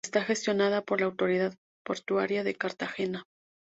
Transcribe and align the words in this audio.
Está 0.03 0.23
gestionada 0.23 0.81
por 0.81 0.99
la 0.99 1.05
autoridad 1.05 1.53
portuaria 1.83 2.43
de 2.43 2.55
Cartagena. 2.55 3.23